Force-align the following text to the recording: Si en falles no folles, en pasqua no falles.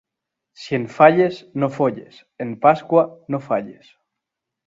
Si 0.61 0.77
en 0.77 0.87
falles 0.93 1.37
no 1.63 1.69
folles, 1.75 2.17
en 2.47 2.55
pasqua 2.65 3.05
no 3.35 3.43
falles. 3.51 3.93